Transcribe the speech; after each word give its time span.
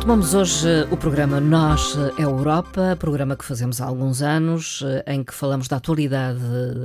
Retomamos 0.00 0.32
hoje 0.32 0.66
o 0.90 0.96
programa 0.96 1.38
Nós, 1.38 1.94
a 1.94 2.22
Europa, 2.22 2.96
programa 2.98 3.36
que 3.36 3.44
fazemos 3.44 3.82
há 3.82 3.84
alguns 3.84 4.22
anos, 4.22 4.82
em 5.06 5.22
que 5.22 5.34
falamos 5.34 5.68
da 5.68 5.76
atualidade 5.76 6.40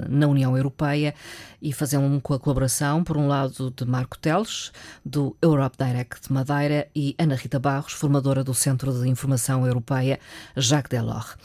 na 0.10 0.28
União 0.28 0.56
Europeia 0.58 1.16
e 1.62 1.72
fazemos 1.72 2.22
com 2.22 2.34
a 2.34 2.40
colaboração, 2.40 3.06
por 3.06 3.16
um 3.16 3.26
lado, 3.26 3.74
de 3.74 3.86
Marco 3.86 4.18
Teles, 4.20 4.70
do 5.04 5.34
Europe 5.42 5.78
Direct 5.82 6.32
Madeira, 6.32 6.90
e 6.94 7.16
Ana 7.18 7.36
Rita 7.36 7.58
Barros, 7.58 7.94
formadora 7.94 8.44
do 8.44 8.54
Centro 8.54 8.92
de 8.92 9.08
Informação 9.08 9.66
Europeia 9.66 10.20
Jacques 10.58 10.90
Delors. 10.90 11.38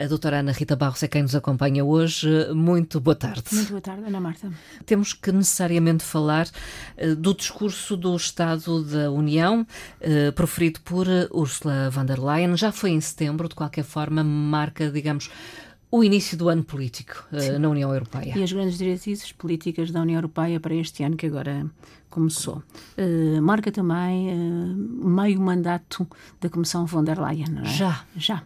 A 0.00 0.06
doutora 0.06 0.38
Ana 0.38 0.52
Rita 0.52 0.76
Barros 0.76 1.02
é 1.02 1.08
quem 1.08 1.22
nos 1.22 1.34
acompanha 1.34 1.84
hoje. 1.84 2.28
Muito 2.54 3.00
boa 3.00 3.16
tarde. 3.16 3.42
Muito 3.50 3.70
boa 3.70 3.80
tarde, 3.80 4.04
Ana 4.06 4.20
Marta. 4.20 4.48
Temos 4.86 5.12
que 5.12 5.32
necessariamente 5.32 6.04
falar 6.04 6.46
uh, 6.46 7.16
do 7.16 7.34
discurso 7.34 7.96
do 7.96 8.14
Estado 8.14 8.84
da 8.84 9.10
União, 9.10 9.66
uh, 10.00 10.32
proferido 10.34 10.78
por 10.82 11.08
uh, 11.08 11.28
Ursula 11.32 11.90
von 11.90 12.04
der 12.04 12.20
Leyen. 12.20 12.56
Já 12.56 12.70
foi 12.70 12.90
em 12.90 13.00
setembro, 13.00 13.48
de 13.48 13.56
qualquer 13.56 13.82
forma, 13.82 14.22
marca, 14.22 14.88
digamos, 14.88 15.30
o 15.90 16.04
início 16.04 16.38
do 16.38 16.48
ano 16.48 16.62
político 16.62 17.26
uh, 17.32 17.58
na 17.58 17.68
União 17.68 17.92
Europeia. 17.92 18.38
E 18.38 18.42
as 18.44 18.52
grandes 18.52 18.78
diretrizes 18.78 19.32
políticas 19.32 19.90
da 19.90 20.00
União 20.00 20.18
Europeia 20.18 20.60
para 20.60 20.76
este 20.76 21.02
ano 21.02 21.16
que 21.16 21.26
agora 21.26 21.66
começou. 22.08 22.62
Uh, 22.96 23.42
marca 23.42 23.72
também 23.72 24.28
uh, 24.28 25.08
meio 25.08 25.40
mandato 25.40 26.06
da 26.40 26.48
Comissão 26.48 26.86
von 26.86 27.02
der 27.02 27.18
Leyen, 27.18 27.48
não 27.50 27.62
é? 27.62 27.66
Já. 27.66 28.04
Já. 28.16 28.44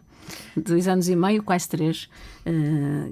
Dois 0.56 0.88
anos 0.88 1.08
e 1.08 1.16
meio, 1.16 1.42
quase 1.42 1.68
três, 1.68 2.08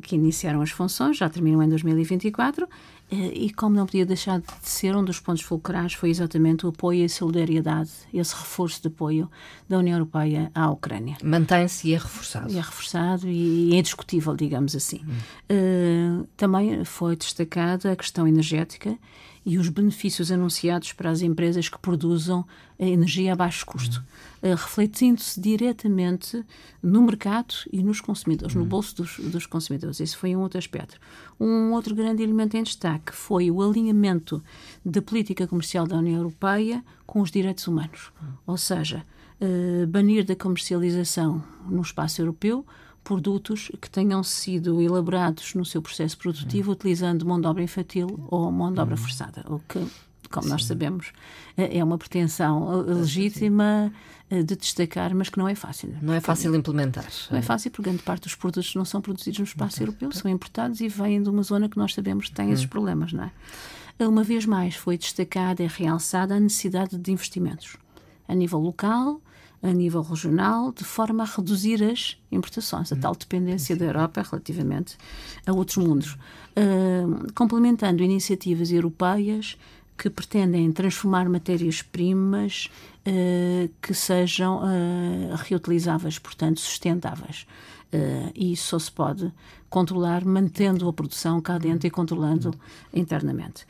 que 0.02 0.14
iniciaram 0.14 0.60
as 0.60 0.70
funções, 0.70 1.16
já 1.16 1.28
terminam 1.28 1.62
em 1.62 1.68
2024 1.68 2.68
e 3.12 3.52
como 3.52 3.74
não 3.74 3.86
podia 3.86 4.06
deixar 4.06 4.38
de 4.38 4.46
ser, 4.62 4.94
um 4.94 5.04
dos 5.04 5.18
pontos 5.18 5.42
fulcrais 5.42 5.94
foi 5.94 6.10
exatamente 6.10 6.64
o 6.64 6.68
apoio 6.68 7.00
e 7.00 7.04
a 7.04 7.08
solidariedade, 7.08 7.90
esse 8.14 8.34
reforço 8.34 8.80
de 8.80 8.88
apoio 8.88 9.28
da 9.68 9.78
União 9.78 9.96
Europeia 9.96 10.50
à 10.54 10.70
Ucrânia. 10.70 11.16
Mantém-se 11.22 11.88
e 11.88 11.94
é 11.94 11.98
reforçado. 11.98 12.52
E 12.52 12.56
é 12.56 12.60
reforçado 12.60 13.28
e 13.28 13.74
é 13.74 13.78
indiscutível, 13.78 14.36
digamos 14.36 14.76
assim. 14.76 15.00
Hum. 15.04 16.20
Uh, 16.22 16.28
também 16.36 16.84
foi 16.84 17.16
destacada 17.16 17.90
a 17.90 17.96
questão 17.96 18.28
energética 18.28 18.96
e 19.44 19.58
os 19.58 19.68
benefícios 19.68 20.30
anunciados 20.30 20.92
para 20.92 21.10
as 21.10 21.22
empresas 21.22 21.68
que 21.68 21.78
produzam 21.78 22.44
energia 22.78 23.32
a 23.32 23.36
baixo 23.36 23.64
custo, 23.64 24.02
uhum. 24.42 24.50
refletindo-se 24.50 25.40
diretamente 25.40 26.44
no 26.82 27.02
mercado 27.02 27.54
e 27.72 27.82
nos 27.82 28.00
consumidores, 28.00 28.54
uhum. 28.54 28.62
no 28.62 28.68
bolso 28.68 28.96
dos, 28.96 29.18
dos, 29.18 29.46
consumidores. 29.46 30.00
Esse 30.00 30.16
foi 30.16 30.36
um 30.36 30.40
outro 30.40 30.58
aspecto. 30.58 30.98
Um 31.38 31.72
outro 31.72 31.94
grande 31.94 32.22
elemento 32.22 32.56
em 32.56 32.62
destaque 32.62 33.14
foi 33.14 33.50
o 33.50 33.62
alinhamento 33.62 34.42
da 34.84 35.00
política 35.00 35.46
comercial 35.46 35.86
da 35.86 35.96
União 35.96 36.16
Europeia 36.16 36.84
com 37.06 37.20
os 37.20 37.30
direitos 37.30 37.66
humanos, 37.66 38.12
uhum. 38.20 38.28
ou 38.46 38.56
seja, 38.56 39.04
uh, 39.40 39.86
banir 39.86 40.24
da 40.24 40.36
comercialização 40.36 41.42
no 41.68 41.82
espaço 41.82 42.20
europeu 42.20 42.64
produtos 43.02 43.70
que 43.80 43.90
tenham 43.90 44.22
sido 44.22 44.80
elaborados 44.80 45.54
no 45.54 45.64
seu 45.64 45.80
processo 45.80 46.16
produtivo 46.18 46.72
utilizando 46.72 47.26
mão 47.26 47.40
de 47.40 47.46
obra 47.46 47.62
infantil 47.62 48.26
ou 48.28 48.50
mão 48.52 48.72
de 48.72 48.80
obra 48.80 48.96
forçada, 48.96 49.44
o 49.48 49.58
que 49.60 49.86
como 50.30 50.44
Sim. 50.44 50.50
nós 50.50 50.64
sabemos, 50.64 51.12
é, 51.56 51.78
é 51.78 51.84
uma 51.84 51.98
pretensão 51.98 52.82
legítima 52.82 53.92
Sim. 54.30 54.44
de 54.44 54.56
destacar, 54.56 55.12
mas 55.14 55.28
que 55.28 55.38
não 55.38 55.48
é 55.48 55.56
fácil. 55.56 55.92
Não 56.00 56.14
é 56.14 56.20
fácil 56.20 56.54
implementar. 56.54 57.06
Não 57.30 57.38
é 57.38 57.42
fácil 57.42 57.70
porque 57.70 57.90
grande 57.90 58.02
parte 58.04 58.22
dos 58.24 58.36
produtos 58.36 58.74
não 58.76 58.84
são 58.84 59.00
produzidos 59.00 59.40
no 59.40 59.44
espaço 59.44 59.82
europeu, 59.82 60.12
são 60.12 60.30
importados 60.30 60.80
e 60.80 60.88
vêm 60.88 61.20
de 61.20 61.28
uma 61.28 61.42
zona 61.42 61.68
que 61.68 61.76
nós 61.76 61.92
sabemos 61.92 62.28
que 62.28 62.34
tem 62.34 62.50
esses 62.52 62.64
hum. 62.64 62.68
problemas, 62.68 63.12
não 63.12 63.24
é? 63.24 63.32
Uma 64.06 64.22
vez 64.22 64.46
mais 64.46 64.76
foi 64.76 64.96
destacada 64.96 65.62
e 65.62 65.66
realçada 65.66 66.34
a 66.36 66.40
necessidade 66.40 66.96
de 66.96 67.12
investimentos 67.12 67.76
a 68.26 68.34
nível 68.34 68.60
local, 68.60 69.20
a 69.62 69.72
nível 69.72 70.02
regional, 70.02 70.72
de 70.72 70.84
forma 70.84 71.22
a 71.22 71.26
reduzir 71.26 71.82
as 71.82 72.16
importações, 72.32 72.92
a 72.92 72.96
tal 72.96 73.14
dependência 73.14 73.76
da 73.76 73.84
Europa 73.84 74.22
relativamente 74.22 74.96
a 75.46 75.52
outros 75.52 75.76
mundos. 75.76 76.16
Uh, 76.56 77.32
complementando 77.34 78.02
iniciativas 78.02 78.72
europeias 78.72 79.56
que 79.96 80.08
pretendem 80.08 80.72
transformar 80.72 81.28
matérias-primas 81.28 82.70
uh, 83.06 83.70
que 83.82 83.92
sejam 83.92 84.62
uh, 84.62 85.34
reutilizáveis, 85.36 86.18
portanto, 86.18 86.58
sustentáveis. 86.60 87.46
Uh, 87.92 88.30
e 88.34 88.52
isso 88.52 88.68
só 88.68 88.78
se 88.78 88.90
pode 88.90 89.30
controlar 89.68 90.24
mantendo 90.24 90.88
a 90.88 90.92
produção 90.92 91.40
cá 91.40 91.58
dentro 91.58 91.86
e 91.86 91.90
controlando 91.90 92.54
internamente. 92.94 93.66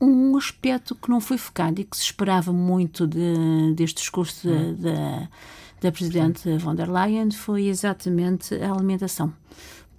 Um 0.00 0.36
aspecto 0.36 0.94
que 0.94 1.10
não 1.10 1.20
foi 1.20 1.36
focado 1.36 1.80
e 1.80 1.84
que 1.84 1.96
se 1.96 2.04
esperava 2.04 2.52
muito 2.52 3.06
de, 3.06 3.74
deste 3.74 3.96
discurso 3.96 4.48
hum. 4.48 4.74
da, 4.74 5.28
da 5.80 5.92
Presidente 5.92 6.56
von 6.58 6.74
der 6.74 6.90
Leyen 6.90 7.30
foi 7.30 7.66
exatamente 7.66 8.54
a 8.54 8.72
alimentação 8.72 9.32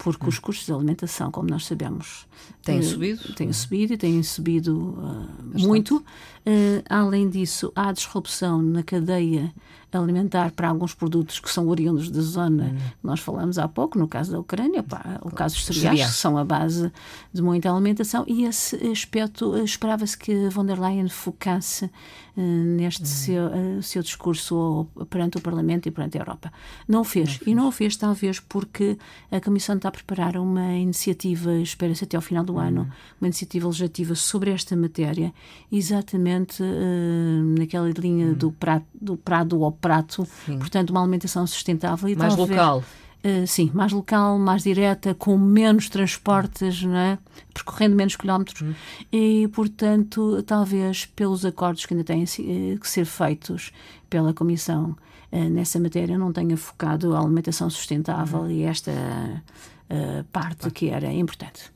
porque 0.02 0.24
hum. 0.24 0.28
os 0.28 0.38
custos 0.38 0.66
de 0.66 0.72
alimentação, 0.72 1.30
como 1.30 1.48
nós 1.48 1.64
sabemos, 1.64 2.26
têm 2.62 2.80
uh, 2.80 2.82
subido. 2.82 3.34
Têm 3.34 3.52
subido 3.52 3.94
e 3.94 3.96
têm 3.96 4.22
subido 4.22 4.76
uh, 4.98 5.58
muito. 5.60 6.04
Uh, 6.44 6.82
além 6.88 7.28
disso, 7.28 7.72
há 7.74 7.92
disrupção 7.92 8.60
na 8.60 8.82
cadeia 8.82 9.52
alimentar 9.98 10.52
para 10.52 10.68
alguns 10.68 10.94
produtos 10.94 11.38
que 11.38 11.50
são 11.50 11.68
oriundos 11.68 12.10
da 12.10 12.20
zona 12.20 12.64
hum. 12.64 12.76
que 12.76 13.06
nós 13.06 13.20
falamos 13.20 13.58
há 13.58 13.68
pouco, 13.68 13.98
no 13.98 14.08
caso 14.08 14.32
da 14.32 14.40
Ucrânia, 14.40 14.82
pá, 14.82 15.18
o 15.22 15.30
caso 15.30 15.54
dos 15.56 15.66
cereais, 15.66 16.06
que 16.06 16.16
são 16.16 16.38
a 16.38 16.44
base 16.44 16.90
de 17.32 17.42
muita 17.42 17.70
alimentação, 17.70 18.24
e 18.26 18.44
esse 18.44 18.76
aspecto 18.88 19.56
esperava-se 19.58 20.16
que 20.16 20.48
von 20.48 20.64
der 20.64 20.80
Leyen 20.80 21.08
focasse 21.08 21.84
uh, 21.84 22.40
neste 22.40 23.02
hum. 23.02 23.06
seu, 23.06 23.46
uh, 23.46 23.82
seu 23.82 24.02
discurso 24.02 24.86
perante 25.10 25.36
o 25.36 25.40
Parlamento 25.40 25.88
e 25.88 25.90
perante 25.90 26.16
a 26.16 26.20
Europa. 26.20 26.52
Não 26.88 27.02
o 27.02 27.04
fez. 27.04 27.28
Não 27.28 27.36
fez. 27.36 27.48
E 27.48 27.54
não 27.54 27.68
o 27.68 27.72
fez, 27.72 27.96
talvez, 27.96 28.40
porque 28.40 28.96
a 29.30 29.40
Comissão 29.40 29.76
está 29.76 29.88
a 29.88 29.92
preparar 29.92 30.36
uma 30.36 30.74
iniciativa, 30.74 31.52
espera-se 31.54 32.04
até 32.04 32.16
ao 32.16 32.22
final 32.22 32.44
do 32.44 32.54
hum. 32.54 32.60
ano, 32.60 32.90
uma 33.20 33.28
iniciativa 33.28 33.66
legislativa 33.66 34.14
sobre 34.14 34.50
esta 34.50 34.74
matéria, 34.76 35.32
exatamente 35.70 36.31
uh, 36.40 37.58
naquela 37.58 37.88
linha 37.90 38.28
hum. 38.28 38.34
do, 38.34 38.52
prato, 38.52 38.86
do 39.00 39.16
prado 39.16 39.64
ao 39.64 39.72
prato, 39.72 40.26
sim. 40.46 40.58
portanto, 40.58 40.90
uma 40.90 41.00
alimentação 41.00 41.46
sustentável 41.46 42.08
e 42.08 42.16
mais 42.16 42.36
local. 42.36 42.84
Uh, 43.24 43.46
sim, 43.46 43.70
mais 43.72 43.92
local, 43.92 44.36
mais 44.36 44.64
direta, 44.64 45.14
com 45.14 45.38
menos 45.38 45.88
transportes, 45.88 46.82
não 46.82 46.96
é? 46.96 47.18
percorrendo 47.54 47.94
menos 47.94 48.16
quilómetros 48.16 48.62
hum. 48.62 48.74
e, 49.12 49.48
portanto, 49.52 50.42
talvez 50.42 51.06
pelos 51.06 51.44
acordos 51.44 51.86
que 51.86 51.94
ainda 51.94 52.04
têm 52.04 52.24
eh, 52.24 52.76
que 52.78 52.88
ser 52.88 53.04
feitos 53.04 53.70
pela 54.10 54.34
Comissão 54.34 54.96
uh, 55.30 55.48
nessa 55.50 55.78
matéria, 55.78 56.18
não 56.18 56.32
tenha 56.32 56.56
focado 56.56 57.14
a 57.14 57.20
alimentação 57.20 57.70
sustentável 57.70 58.40
hum. 58.40 58.50
e 58.50 58.62
esta 58.64 58.90
uh, 58.90 60.24
parte 60.32 60.68
que 60.70 60.88
era 60.88 61.12
importante. 61.12 61.70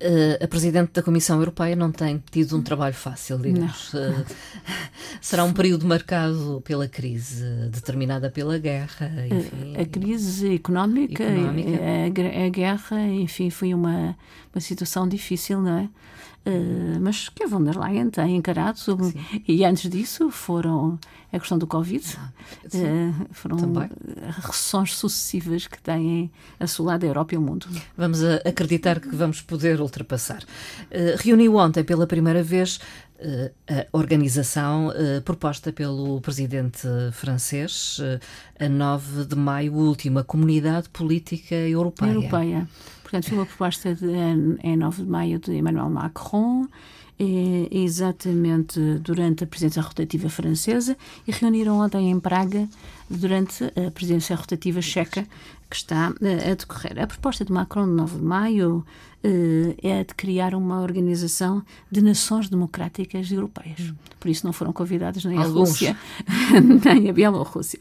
Uh, 0.00 0.44
a 0.44 0.48
Presidente 0.48 0.92
da 0.92 1.02
Comissão 1.02 1.38
Europeia 1.38 1.76
não 1.76 1.92
tem 1.92 2.22
tido 2.30 2.56
um 2.56 2.62
trabalho 2.62 2.94
fácil, 2.94 3.38
digamos. 3.38 3.92
Uh, 3.94 4.24
será 5.20 5.44
um 5.44 5.52
período 5.52 5.86
marcado 5.86 6.62
pela 6.64 6.88
crise, 6.88 7.44
determinada 7.70 8.30
pela 8.30 8.58
guerra. 8.58 9.10
Enfim, 9.26 9.76
a, 9.76 9.82
a 9.82 9.86
crise 9.86 10.54
económica, 10.54 11.22
económica. 11.22 11.78
A, 11.82 12.46
a, 12.46 12.48
guerra, 12.48 13.00
enfim, 13.08 13.50
foi 13.50 13.74
uma, 13.74 14.16
uma 14.54 14.60
situação 14.60 15.08
difícil, 15.08 15.60
não 15.60 15.78
é? 15.78 15.88
Uh, 16.46 16.98
mas 16.98 17.28
que 17.28 17.44
a 17.44 17.46
von 17.46 17.62
der 17.62 17.76
Leyen 17.76 18.08
tem 18.08 18.34
encarado 18.34 18.78
sobre, 18.78 19.14
e 19.46 19.62
antes 19.62 19.90
disso 19.90 20.30
foram 20.30 20.98
a 21.30 21.38
questão 21.38 21.58
do 21.58 21.66
Covid 21.66 22.02
uh, 22.16 23.26
foram 23.30 23.58
Também. 23.58 23.90
recessões 24.40 24.94
sucessivas 24.94 25.66
que 25.66 25.78
têm 25.82 26.30
assolado 26.58 27.04
a 27.04 27.08
Europa 27.10 27.34
e 27.34 27.36
o 27.36 27.42
mundo 27.42 27.66
vamos 27.94 28.24
acreditar 28.24 29.00
que 29.00 29.14
vamos 29.14 29.42
poder 29.42 29.79
ultrapassar. 29.82 30.42
Uh, 30.42 31.16
reuniu 31.18 31.56
ontem 31.56 31.84
pela 31.84 32.06
primeira 32.06 32.42
vez 32.42 32.80
a 33.68 33.86
organização 33.92 34.90
proposta 35.26 35.70
pelo 35.70 36.22
presidente 36.22 36.88
francês 37.12 38.00
a 38.58 38.66
9 38.66 39.26
de 39.26 39.36
maio 39.36 39.74
última 39.74 40.24
comunidade 40.24 40.88
política 40.88 41.54
europeia. 41.54 42.12
Europeia. 42.12 42.68
Portanto, 43.02 43.28
foi 43.28 43.38
uma 43.38 43.46
proposta 43.46 43.94
em 44.62 44.76
9 44.76 45.02
de 45.02 45.08
maio 45.10 45.38
de 45.38 45.52
Emmanuel 45.52 45.90
Macron, 45.90 46.66
exatamente 47.70 48.80
durante 49.00 49.44
a 49.44 49.46
presidência 49.46 49.82
rotativa 49.82 50.28
francesa, 50.28 50.96
e 51.26 51.32
reuniram 51.32 51.78
ontem 51.78 52.10
em 52.10 52.18
Praga 52.18 52.68
durante 53.08 53.64
a 53.64 53.90
presidência 53.90 54.34
rotativa 54.34 54.80
checa 54.80 55.26
que 55.70 55.76
está 55.76 56.12
eh, 56.20 56.50
a 56.50 56.54
decorrer. 56.54 57.00
A 57.00 57.06
proposta 57.06 57.44
de 57.44 57.52
Macron 57.52 57.86
de 57.86 57.92
9 57.92 58.18
de 58.18 58.24
maio 58.24 58.84
eh, 59.22 59.76
é 59.80 60.02
de 60.02 60.14
criar 60.14 60.52
uma 60.54 60.80
organização 60.80 61.64
de 61.90 62.02
nações 62.02 62.48
democráticas 62.48 63.30
europeias. 63.30 63.94
Por 64.18 64.28
isso 64.28 64.44
não 64.44 64.52
foram 64.52 64.72
convidadas 64.72 65.24
nem 65.24 65.38
a 65.38 65.44
Rússia, 65.44 65.96
nem 66.84 67.08
a 67.08 67.12
Bielorrússia. 67.12 67.78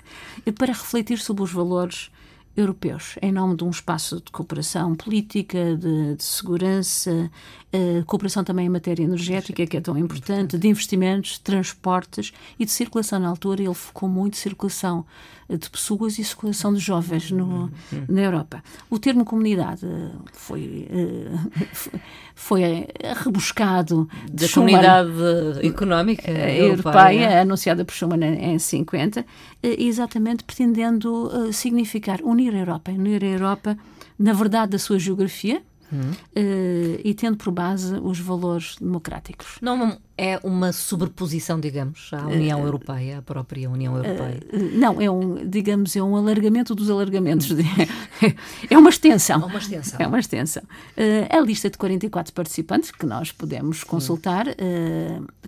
Para 0.56 0.74
refletir 0.74 1.18
sobre 1.18 1.44
os 1.44 1.52
valores 1.52 2.12
europeus, 2.56 3.16
em 3.22 3.31
nome 3.31 3.56
de 3.56 3.63
um 3.63 3.69
espaço 3.69 4.18
de 4.18 4.31
cooperação 4.31 4.96
política, 4.96 5.75
de, 5.75 6.16
de 6.16 6.24
segurança, 6.24 7.31
uh, 7.74 8.06
cooperação 8.06 8.44
também 8.44 8.66
em 8.66 8.69
matéria 8.69 9.04
energética, 9.04 9.66
que 9.66 9.78
é 9.78 9.81
tão 9.81 9.98
importante, 9.98 10.57
de 10.57 10.68
investimentos, 10.68 11.38
transportes 11.38 12.34
e 12.60 12.66
de 12.66 12.72
circulação. 12.72 13.19
Na 13.19 13.30
altura, 13.30 13.62
ele 13.62 13.74
focou 13.74 14.10
muito 14.10 14.38
circulação 14.38 15.06
de 15.50 15.68
pessoas 15.68 16.19
e 16.19 16.24
circulação 16.24 16.72
de 16.72 16.80
jovens 16.80 17.31
no, 17.31 17.72
na 18.07 18.22
Europa. 18.22 18.63
O 18.88 19.00
termo 19.00 19.25
comunidade 19.25 19.81
foi, 20.31 20.88
uh, 20.92 22.00
foi 22.36 22.88
rebuscado 23.24 24.07
da 24.31 24.48
comunidade 24.50 25.10
económica 25.63 26.30
europeia, 26.30 26.62
europeia 26.62 27.42
anunciada 27.42 27.84
por 27.84 27.94
Schuman 27.94 28.24
em 28.24 28.60
50, 28.60 29.25
exatamente 29.63 30.44
pretendendo 30.44 31.52
significar 31.52 32.19
unir 32.40 32.56
a 32.56 32.60
Europa, 32.60 32.92
unir 32.92 33.24
a 33.24 33.28
Europa 33.28 33.78
na 34.18 34.34
verdade 34.34 34.72
da 34.72 34.80
sua 34.80 35.00
geografia, 35.00 35.62
Hum. 35.92 36.12
Uh, 36.12 37.02
e 37.04 37.16
tendo 37.16 37.36
por 37.38 37.52
base 37.52 37.96
os 37.96 38.20
valores 38.20 38.76
democráticos. 38.80 39.58
Não 39.60 39.98
é 40.16 40.40
uma 40.44 40.72
sobreposição, 40.72 41.60
digamos, 41.60 42.12
à 42.14 42.28
União 42.28 42.62
uh, 42.62 42.66
Europeia, 42.66 43.18
à 43.18 43.22
própria 43.24 43.68
União 43.68 43.96
Europeia? 43.96 44.40
Uh, 44.54 44.78
não, 44.78 45.02
é 45.02 45.10
um, 45.10 45.50
digamos, 45.50 45.96
é 45.96 46.04
um 46.04 46.16
alargamento 46.16 46.76
dos 46.76 46.92
alargamentos. 46.92 47.48
De, 47.48 47.64
é 48.70 48.78
uma 48.78 48.92
extensão. 48.92 49.42
É 49.42 49.46
uma 49.46 49.58
extensão. 49.58 50.00
É 50.00 50.08
uma 50.08 50.20
extensão. 50.20 50.64
a 51.28 51.40
lista 51.40 51.72
de 51.72 51.78
44 51.80 52.34
participantes 52.34 52.92
que 52.92 53.08
nós 53.08 53.32
podemos 53.32 53.84
consultar 53.84 54.46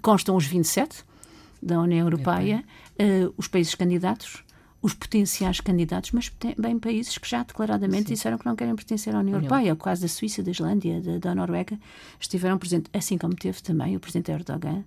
constam 0.01 0.35
os 0.35 0.45
27 0.47 1.03
da 1.61 1.79
União 1.79 2.07
Europeia, 2.07 2.63
os 3.37 3.47
países 3.47 3.75
candidatos, 3.75 4.43
os 4.81 4.93
potenciais 4.93 5.59
candidatos, 5.59 6.11
mas 6.11 6.31
bem 6.57 6.79
países 6.79 7.17
que 7.17 7.29
já 7.29 7.43
declaradamente 7.43 8.07
Sim. 8.07 8.13
disseram 8.15 8.37
que 8.37 8.45
não 8.45 8.55
querem 8.55 8.75
pertencer 8.75 9.13
à 9.13 9.19
União, 9.19 9.37
União. 9.37 9.49
Europeia. 9.49 9.73
O 9.73 9.77
caso 9.77 10.01
da 10.01 10.07
Suíça, 10.07 10.41
da 10.41 10.49
Islândia, 10.49 10.99
da, 10.99 11.17
da 11.19 11.35
Noruega, 11.35 11.77
estiveram 12.19 12.57
presentes, 12.57 12.89
assim 12.93 13.17
como 13.17 13.35
teve 13.35 13.61
também 13.61 13.95
o 13.95 13.99
presidente 13.99 14.31
Erdogan 14.31 14.83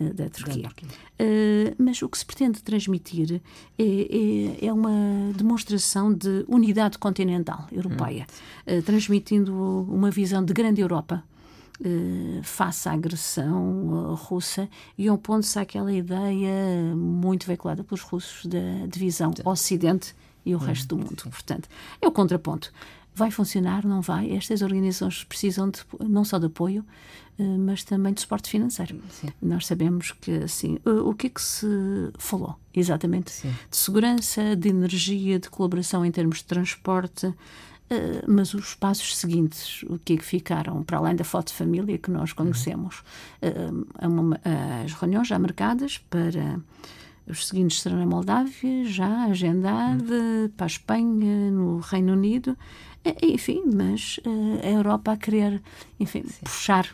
uh, 0.00 0.14
da 0.14 0.28
Turquia. 0.28 0.68
Uh, 0.68 1.74
mas 1.78 2.02
o 2.02 2.08
que 2.08 2.18
se 2.18 2.26
pretende 2.26 2.60
transmitir 2.60 3.40
é, 3.78 3.82
é, 3.82 4.66
é, 4.66 4.72
uma 4.72 5.32
demonstração 5.36 6.12
de 6.12 6.44
unidade 6.48 6.98
continental 6.98 7.68
europeia, 7.70 8.26
hum. 8.66 8.78
uh, 8.78 8.82
transmitindo 8.82 9.54
uma 9.88 10.10
visão 10.10 10.44
de 10.44 10.52
grande 10.52 10.80
Europa 10.80 11.22
eh, 11.84 12.40
face 12.42 12.88
à 12.88 12.92
agressão 12.92 13.88
uh, 13.88 14.14
russa 14.14 14.66
e 14.96 15.10
opondo-se 15.10 15.58
àquela 15.58 15.92
ideia 15.92 16.94
muito 16.96 17.46
veiculada 17.46 17.84
pelos 17.84 18.00
russos 18.00 18.46
da 18.46 18.86
divisão 18.88 19.34
Ocidente 19.44 20.14
e 20.44 20.54
o 20.54 20.58
resto 20.58 20.88
do 20.88 20.96
mundo. 20.96 21.24
Portanto, 21.24 21.68
é 22.00 22.06
o 22.06 22.10
contraponto. 22.10 22.72
Vai 23.14 23.30
funcionar, 23.30 23.84
não 23.84 24.00
vai? 24.00 24.32
Estas 24.32 24.62
organizações 24.62 25.24
precisam 25.24 25.68
de, 25.68 25.80
não 26.00 26.24
só 26.24 26.38
de 26.38 26.46
apoio, 26.46 26.82
uh, 27.38 27.58
mas 27.58 27.84
também 27.84 28.14
de 28.14 28.22
suporte 28.22 28.48
financeiro. 28.48 28.98
Sim. 29.10 29.28
Nós 29.42 29.66
sabemos 29.66 30.12
que, 30.12 30.32
assim, 30.44 30.78
o 30.82 31.12
que 31.12 31.26
é 31.26 31.30
que 31.30 31.42
se 31.42 31.66
falou? 32.18 32.56
Exatamente. 32.72 33.30
Sim. 33.32 33.54
De 33.70 33.76
segurança, 33.76 34.56
de 34.56 34.70
energia, 34.70 35.38
de 35.38 35.50
colaboração 35.50 36.06
em 36.06 36.10
termos 36.10 36.38
de 36.38 36.44
transporte, 36.44 37.34
Uh, 37.88 38.24
mas 38.26 38.52
os 38.52 38.74
passos 38.74 39.16
seguintes, 39.16 39.84
o 39.84 39.96
que 39.98 40.14
é 40.14 40.16
que 40.16 40.24
ficaram, 40.24 40.82
para 40.82 40.98
além 40.98 41.14
da 41.14 41.22
foto 41.22 41.48
de 41.48 41.54
família 41.54 41.96
que 41.96 42.10
nós 42.10 42.32
conhecemos, 42.32 43.04
uh, 43.40 44.06
uma, 44.06 44.40
as 44.84 44.92
reuniões 44.92 45.28
já 45.28 45.38
marcadas 45.38 45.98
para 45.98 46.60
os 47.28 47.46
seguintes 47.46 47.80
serão 47.80 47.98
na 47.98 48.06
Moldávia, 48.06 48.84
já 48.84 49.24
agendada, 49.24 50.14
uhum. 50.14 50.48
para 50.56 50.66
a 50.66 50.68
Espanha, 50.68 51.50
no 51.50 51.78
Reino 51.78 52.12
Unido, 52.12 52.56
enfim, 53.22 53.62
mas 53.72 54.18
uh, 54.26 54.66
a 54.66 54.68
Europa 54.68 55.12
a 55.12 55.16
querer, 55.16 55.62
enfim, 56.00 56.24
puxar 56.42 56.88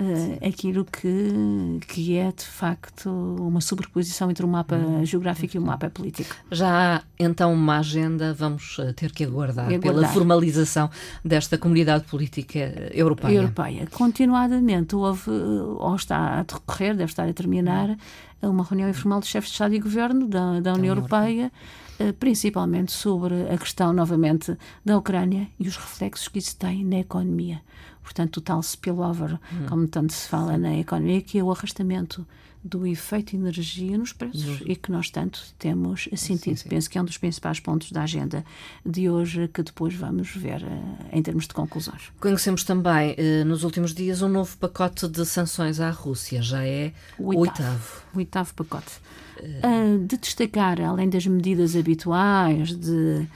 uh, 0.00 0.48
aquilo 0.48 0.84
que, 0.84 1.80
que 1.86 2.16
é 2.16 2.32
de 2.32 2.44
facto 2.44 3.10
uma 3.10 3.60
sobreposição 3.60 4.30
entre 4.30 4.44
o 4.44 4.48
mapa 4.48 4.76
hum. 4.76 5.04
geográfico 5.04 5.56
e 5.56 5.58
o 5.58 5.62
mapa 5.62 5.90
político. 5.90 6.34
Já 6.50 6.96
há 6.96 7.02
então 7.18 7.52
uma 7.52 7.78
agenda, 7.78 8.32
vamos 8.34 8.76
eh, 8.80 8.92
ter 8.92 9.12
que 9.12 9.24
aguardar, 9.24 9.66
aguardar. 9.66 9.92
pela 9.92 10.08
formalização 10.08 10.90
desta 11.24 11.58
comunidade 11.58 12.04
política 12.04 12.90
europeia. 12.92 13.36
Europeia. 13.36 13.86
Continuadamente 13.90 14.96
houve, 14.96 15.30
ou 15.30 15.94
está 15.94 16.40
a 16.40 16.42
decorrer, 16.42 16.96
deve 16.96 17.10
estar 17.10 17.28
a 17.28 17.32
terminar, 17.32 17.96
uma 18.42 18.64
reunião 18.64 18.88
informal 18.88 19.20
dos 19.20 19.28
chefes 19.28 19.50
de 19.50 19.54
Estado 19.54 19.74
e 19.74 19.78
Governo 19.78 20.26
da, 20.26 20.60
da 20.60 20.72
União 20.72 20.94
Europeia, 20.94 21.52
eh, 21.98 22.12
principalmente 22.12 22.92
sobre 22.92 23.34
a 23.50 23.58
questão, 23.58 23.92
novamente, 23.92 24.56
da 24.84 24.96
Ucrânia 24.96 25.48
e 25.58 25.68
os 25.68 25.76
reflexos 25.76 26.28
que 26.28 26.38
isso 26.38 26.56
tem 26.56 26.84
na 26.84 27.00
economia 27.00 27.60
portanto, 28.02 28.38
o 28.38 28.40
tal 28.40 28.62
spillover, 28.62 29.34
hum. 29.34 29.66
como 29.68 29.88
tanto 29.88 30.12
se 30.12 30.28
fala 30.28 30.56
na 30.58 30.76
economia, 30.76 31.20
que 31.20 31.38
é 31.38 31.42
o 31.42 31.50
arrastamento 31.50 32.26
do 32.62 32.86
efeito 32.86 33.34
energia 33.34 33.96
nos 33.96 34.12
preços 34.12 34.60
uhum. 34.60 34.66
e 34.66 34.76
que 34.76 34.92
nós 34.92 35.08
tanto 35.08 35.40
temos 35.58 36.08
sentido. 36.14 36.56
Sim, 36.56 36.62
sim. 36.64 36.68
Penso 36.68 36.90
que 36.90 36.98
é 36.98 37.02
um 37.02 37.04
dos 37.04 37.16
principais 37.16 37.58
pontos 37.58 37.90
da 37.90 38.02
agenda 38.02 38.44
de 38.84 39.08
hoje 39.08 39.48
que 39.48 39.62
depois 39.62 39.94
vamos 39.94 40.30
ver 40.30 40.62
uh, 40.62 40.96
em 41.10 41.22
termos 41.22 41.48
de 41.48 41.54
conclusões. 41.54 42.12
Conhecemos 42.20 42.62
também 42.62 43.12
uh, 43.12 43.44
nos 43.46 43.64
últimos 43.64 43.94
dias 43.94 44.20
um 44.20 44.28
novo 44.28 44.56
pacote 44.58 45.08
de 45.08 45.24
sanções 45.24 45.80
à 45.80 45.90
Rússia, 45.90 46.42
já 46.42 46.62
é 46.62 46.92
o 47.18 47.28
oitavo. 47.28 47.40
oitavo. 47.40 48.02
O 48.14 48.18
oitavo 48.18 48.54
pacote. 48.54 48.92
Uh, 49.40 50.06
de 50.06 50.18
destacar, 50.18 50.78
além 50.82 51.08
das 51.08 51.26
medidas 51.26 51.74
habituais 51.74 52.76
de 52.76 53.26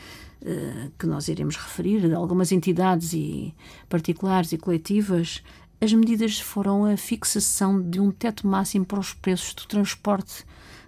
que 0.99 1.07
nós 1.07 1.29
iremos 1.29 1.57
referir, 1.57 2.01
de 2.01 2.15
algumas 2.15 2.53
entidades 2.53 3.13
e 3.15 3.55
particulares 3.89 4.53
e 4.53 4.59
coletivas, 4.59 5.43
as 5.81 5.93
medidas 5.93 6.39
foram 6.39 6.85
a 6.85 6.97
fixação 6.97 7.81
de 7.81 8.01
um 8.01 8.11
teto 8.11 8.47
máximo 8.47 8.85
para 8.85 9.01
os 9.01 9.13
preços 9.13 9.55
do 9.55 9.67
transporte 9.67 10.45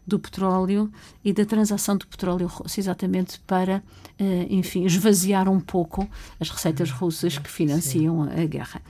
do 0.07 0.19
petróleo 0.19 0.91
e 1.25 1.33
da 1.33 1.45
transação 1.45 1.97
do 1.97 2.07
petróleo 2.07 2.47
russo, 2.47 2.79
exatamente 2.79 3.41
para, 3.41 3.83
eh, 4.19 4.47
enfim, 4.49 4.85
esvaziar 4.85 5.49
um 5.49 5.59
pouco 5.59 6.09
as 6.39 6.49
receitas 6.49 6.91
russas 6.91 7.37
que 7.37 7.51
financiam 7.51 8.23
a 8.23 8.45
guerra. 8.45 8.81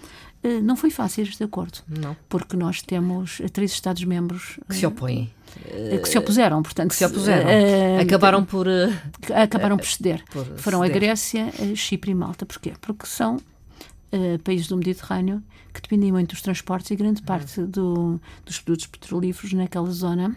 Eh, 0.46 0.60
não 0.60 0.76
foi 0.76 0.90
fácil 0.90 1.24
este 1.24 1.42
acordo, 1.42 1.80
não. 1.88 2.16
porque 2.28 2.56
nós 2.56 2.80
temos 2.80 3.42
três 3.52 3.72
Estados-membros 3.72 4.60
que 4.68 4.76
se 4.76 4.86
opõem. 4.86 5.28
Eh, 5.66 5.98
que 5.98 6.08
se 6.08 6.16
opuseram, 6.16 6.62
portanto. 6.62 6.90
Que 6.90 6.96
se 6.96 7.04
opuseram. 7.04 7.48
Uh, 7.48 8.00
acabaram 8.00 8.44
por. 8.44 8.68
Uh, 8.68 8.92
acabaram 9.34 9.76
por 9.76 9.86
ceder. 9.86 10.22
Por 10.30 10.44
Foram 10.56 10.82
ceder. 10.82 10.96
a 10.96 10.98
Grécia, 10.98 11.52
Chipre 11.74 12.12
e 12.12 12.14
Malta. 12.14 12.46
Porquê? 12.46 12.74
Porque 12.80 13.06
são 13.06 13.36
uh, 13.36 14.38
países 14.44 14.68
do 14.68 14.76
Mediterrâneo 14.76 15.42
que 15.74 15.82
dependem 15.82 16.12
muito 16.12 16.30
dos 16.30 16.40
transportes 16.40 16.90
e 16.90 16.96
grande 16.96 17.22
parte 17.22 17.60
do, 17.60 18.20
dos 18.44 18.60
produtos 18.60 18.86
petrolíferos 18.86 19.52
naquela 19.52 19.90
zona 19.90 20.34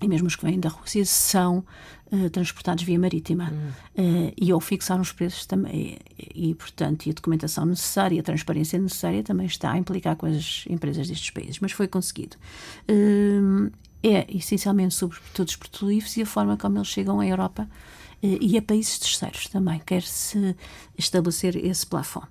e 0.00 0.08
mesmo 0.08 0.28
os 0.28 0.36
que 0.36 0.44
vêm 0.44 0.60
da 0.60 0.68
Rússia 0.68 1.04
são 1.04 1.64
uh, 2.12 2.30
transportados 2.30 2.84
via 2.84 2.98
marítima. 2.98 3.52
Uh, 3.96 4.32
e 4.36 4.50
ao 4.50 4.60
fixar 4.60 5.00
os 5.00 5.12
preços 5.12 5.46
também. 5.46 5.98
E, 6.18 6.50
e, 6.50 6.54
portanto 6.54 7.06
e 7.06 7.10
a 7.10 7.12
documentação 7.12 7.64
necessária 7.66 8.16
e 8.16 8.18
a 8.18 8.22
transparência 8.22 8.78
necessária 8.78 9.22
também 9.22 9.46
está 9.46 9.72
a 9.72 9.78
implicar 9.78 10.16
com 10.16 10.26
as 10.26 10.64
empresas 10.68 11.08
destes 11.08 11.30
países. 11.30 11.58
Mas 11.60 11.72
foi 11.72 11.88
conseguido. 11.88 12.36
Uh, 12.88 13.70
é 14.02 14.26
essencialmente 14.34 14.94
sobre 14.94 15.18
todos 15.34 15.52
os 15.52 15.56
petrolíferos 15.56 16.16
e 16.16 16.22
a 16.22 16.26
forma 16.26 16.56
como 16.56 16.78
eles 16.78 16.88
chegam 16.88 17.18
à 17.18 17.26
Europa 17.26 17.62
eh, 17.62 18.07
e 18.22 18.58
a 18.58 18.62
países 18.62 18.98
terceiros 18.98 19.46
também, 19.46 19.80
quer-se 19.84 20.56
estabelecer 20.96 21.56
esse 21.56 21.86
plafond. 21.86 22.26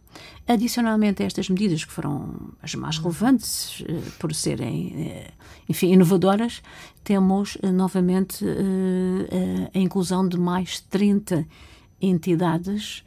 Adicionalmente 0.47 1.23
a 1.23 1.25
estas 1.25 1.49
medidas, 1.49 1.85
que 1.85 1.91
foram 1.91 2.51
as 2.61 2.75
mais 2.75 2.97
relevantes 2.97 3.83
eh, 3.87 4.01
por 4.19 4.33
serem, 4.33 4.93
eh, 4.97 5.31
enfim, 5.69 5.93
inovadoras, 5.93 6.61
temos 7.03 7.57
novamente 7.73 8.43
a 9.73 9.79
inclusão 9.79 10.27
de 10.27 10.37
mais 10.37 10.81
30 10.81 11.47
entidades, 12.01 13.01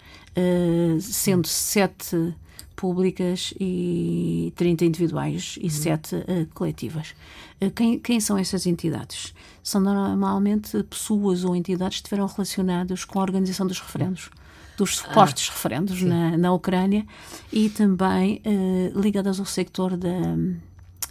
sendo 1.01 1.47
sete 1.47 2.35
públicas 2.81 3.53
e 3.61 4.55
30 4.57 4.87
individuais 4.87 5.59
e 5.61 5.65
uhum. 5.65 5.71
7 5.71 6.17
uh, 6.17 6.23
coletivas. 6.55 7.15
Uh, 7.61 7.71
quem, 7.71 7.99
quem, 7.99 8.19
são 8.19 8.39
essas 8.39 8.67
entidades? 8.67 9.35
São 9.63 9.83
normalmente 9.83 10.83
pessoas 10.85 11.45
ou 11.45 11.55
entidades 11.55 11.99
que 11.99 12.07
estiveram 12.07 12.27
relacionadas 12.27 13.05
com 13.05 13.19
a 13.21 13.23
organização 13.23 13.67
dos 13.67 13.79
referendos 13.79 14.31
dos 14.79 14.97
supostos 14.97 15.49
ah, 15.51 15.53
referendos 15.53 16.01
na, 16.01 16.39
na 16.39 16.53
Ucrânia 16.55 17.05
e 17.53 17.69
também 17.69 18.41
uh, 18.47 18.99
ligadas 18.99 19.39
ao 19.39 19.45
sector 19.45 19.95
da 19.95 20.09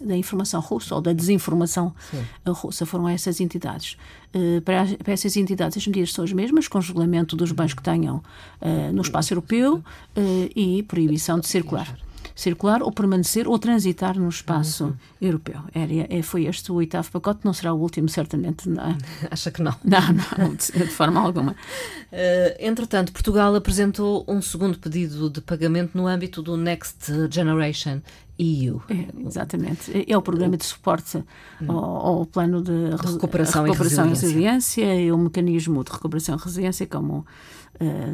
da 0.01 0.15
informação 0.15 0.61
russa 0.61 0.95
ou 0.95 1.01
da 1.01 1.13
desinformação 1.13 1.93
Sim. 2.11 2.23
russa. 2.51 2.85
Foram 2.85 3.07
essas 3.07 3.39
entidades. 3.39 3.97
Uh, 4.33 4.61
para, 4.61 4.85
para, 5.03 5.13
essas 5.13 5.35
entidades, 5.37 5.77
as 5.77 5.87
medidas 5.87 6.13
são 6.13 6.23
as 6.23 6.31
mesmas, 6.31 6.67
congelamento 6.67 7.35
dos 7.35 7.51
bens 7.51 7.73
que 7.73 7.81
tenham 7.81 8.17
uh, 8.17 8.93
no 8.93 9.01
espaço 9.01 9.33
europeu 9.33 9.75
uh, 9.75 9.81
e 10.55 10.83
proibição 10.83 11.39
de 11.39 11.47
circular. 11.47 11.97
Circular 12.39 12.81
ou 12.81 12.89
permanecer 12.91 13.47
ou 13.47 13.59
transitar 13.59 14.17
no 14.17 14.29
espaço 14.29 14.85
uhum. 14.85 14.93
europeu. 15.21 15.61
Era, 15.73 16.07
é, 16.09 16.21
foi 16.21 16.45
este 16.45 16.71
o 16.71 16.75
oitavo 16.75 17.11
pacote, 17.11 17.41
não 17.43 17.51
será 17.51 17.73
o 17.73 17.77
último, 17.77 18.07
certamente. 18.07 18.69
Não 18.69 18.81
é? 18.81 18.97
Acha 19.29 19.51
que 19.51 19.61
não? 19.61 19.75
Não, 19.83 19.99
não, 20.37 20.55
de, 20.55 20.71
de 20.71 20.87
forma 20.87 21.19
alguma. 21.19 21.51
Uh, 21.51 22.55
entretanto, 22.59 23.11
Portugal 23.11 23.53
apresentou 23.53 24.23
um 24.25 24.41
segundo 24.41 24.79
pedido 24.79 25.29
de 25.29 25.41
pagamento 25.41 25.97
no 25.97 26.07
âmbito 26.07 26.41
do 26.41 26.55
Next 26.55 27.11
Generation 27.29 28.01
EU. 28.37 28.81
É, 28.89 29.27
exatamente. 29.27 30.05
É 30.07 30.17
o 30.17 30.21
programa 30.21 30.55
de 30.55 30.63
suporte 30.63 31.21
ao, 31.67 31.77
ao, 31.77 32.25
plano 32.25 32.61
de, 32.61 32.71
de 32.71 33.05
recuperação, 33.05 33.65
recuperação 33.65 34.05
e 34.05 34.09
resiliência. 34.09 34.81
e 34.81 34.85
resiliência 34.85 35.01
e 35.01 35.11
o 35.11 35.17
mecanismo 35.17 35.83
de 35.83 35.91
recuperação 35.91 36.37
e 36.37 36.41
resiliência, 36.41 36.87
como 36.87 37.25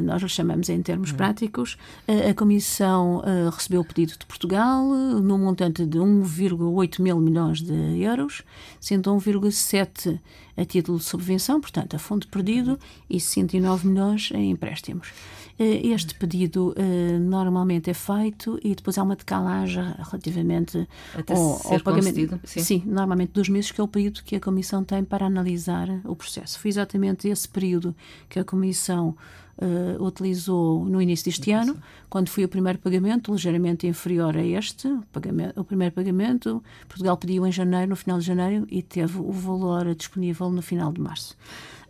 nós 0.02 0.22
o 0.22 0.28
chamamos 0.28 0.68
em 0.68 0.80
termos 0.82 1.12
hum. 1.12 1.16
práticos. 1.16 1.76
Uh, 2.06 2.30
a 2.30 2.34
Comissão 2.34 3.18
uh, 3.18 3.50
recebeu 3.50 3.80
o 3.80 3.84
pedido 3.84 4.18
de 4.18 4.26
Portugal 4.26 4.84
no 4.84 5.38
montante 5.38 5.84
de 5.84 5.98
1,8 5.98 7.00
mil 7.00 7.18
milhões 7.18 7.60
de 7.60 8.00
euros, 8.00 8.42
sendo 8.80 9.10
1,7 9.10 10.18
a 10.56 10.64
título 10.64 10.98
de 10.98 11.04
subvenção, 11.04 11.60
portanto, 11.60 11.94
a 11.94 11.98
fundo 11.98 12.26
perdido, 12.28 12.70
uhum. 12.72 12.78
e 13.10 13.20
69 13.20 13.88
milhões 13.88 14.30
em 14.32 14.50
empréstimos. 14.50 15.12
Eh, 15.58 15.88
este 15.88 16.14
pedido 16.14 16.74
uh, 16.76 17.18
normalmente 17.18 17.88
é 17.88 17.94
feito 17.94 18.58
e 18.62 18.74
depois 18.74 18.98
há 18.98 19.02
uma 19.02 19.16
decalagem 19.16 19.84
relativamente 19.98 20.86
Até 21.14 21.34
ao, 21.34 21.72
ao 21.72 21.80
pagamento. 21.80 22.38
Sim. 22.44 22.60
sim, 22.60 22.82
normalmente 22.84 23.32
dois 23.32 23.48
meses, 23.48 23.70
que 23.70 23.80
é 23.80 23.84
o 23.84 23.88
período 23.88 24.22
que 24.22 24.36
a 24.36 24.40
Comissão 24.40 24.84
tem 24.84 25.02
para 25.02 25.24
analisar 25.24 25.88
o 26.04 26.14
processo. 26.14 26.58
Foi 26.58 26.68
exatamente 26.68 27.26
esse 27.28 27.48
período 27.48 27.94
que 28.28 28.38
a 28.38 28.44
Comissão 28.44 29.16
Uh, 29.58 30.04
utilizou 30.04 30.84
no 30.84 31.00
início 31.00 31.24
deste 31.24 31.50
ano, 31.50 31.78
quando 32.10 32.28
foi 32.28 32.44
o 32.44 32.48
primeiro 32.48 32.78
pagamento, 32.78 33.32
ligeiramente 33.32 33.86
inferior 33.86 34.36
a 34.36 34.44
este, 34.44 34.86
o, 34.86 35.02
pagamento, 35.10 35.58
o, 35.58 35.64
primeiro 35.64 35.94
pagamento. 35.94 36.62
Portugal 36.86 37.16
pediu 37.16 37.46
em 37.46 37.50
janeiro, 37.50 37.88
no 37.88 37.96
final 37.96 38.18
de 38.18 38.26
janeiro, 38.26 38.66
e 38.70 38.82
teve 38.82 39.18
o 39.18 39.32
valor 39.32 39.94
disponível 39.94 40.50
no 40.50 40.60
final 40.60 40.92
de 40.92 41.00
março. 41.00 41.34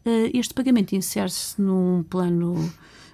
Uh, 0.06 0.30
este 0.32 0.54
pagamento 0.54 0.94
insere-se 0.94 1.60
num 1.60 2.04
plano 2.04 2.54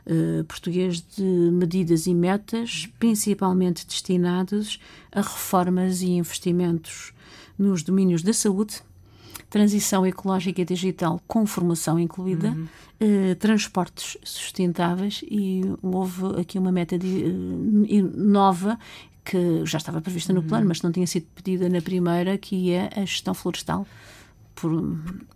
uh, 0.07 0.45
português 0.45 1.01
de 1.01 1.23
medidas 1.23 2.07
e 2.07 2.15
metas, 2.15 2.89
principalmente 2.99 3.87
destinados 3.87 4.79
a 5.11 5.21
reformas 5.21 6.03
e 6.03 6.11
investimentos 6.11 7.13
nos 7.59 7.83
domínios 7.83 8.23
da 8.23 8.33
saúde, 8.33 8.83
transição 9.53 10.07
ecológica 10.07 10.63
e 10.63 10.65
digital 10.65 11.21
com 11.29 11.45
formação 11.45 11.99
incluída, 11.99 12.49
uhum. 12.49 12.67
eh, 12.99 13.35
transportes 13.35 14.17
sustentáveis 14.25 15.23
e 15.31 15.61
houve 15.83 16.41
aqui 16.41 16.59
uma 16.59 16.73
meta 16.73 16.99
de, 16.99 17.25
eh, 17.25 18.03
nova 18.17 18.79
que 19.23 19.65
já 19.67 19.77
estava 19.77 20.01
prevista 20.01 20.33
no 20.33 20.41
uhum. 20.41 20.47
plano, 20.47 20.69
mas 20.69 20.81
não 20.81 20.91
tinha 20.91 21.07
sido 21.07 21.27
pedida 21.35 21.69
na 21.69 21.83
primeira, 21.83 22.39
que 22.39 22.71
é 22.73 22.91
a 22.97 23.01
gestão 23.01 23.35
florestal 23.35 23.87
por 24.63 24.73